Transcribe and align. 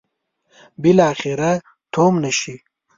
بالاخره 0.81 1.51
تومنه 1.93 2.29
شي. 2.39 2.55